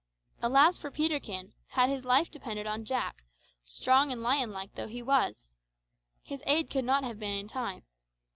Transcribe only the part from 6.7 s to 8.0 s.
could not have been in time.